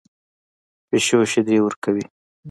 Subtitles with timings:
[0.87, 2.05] پیشو شیدې ورکوي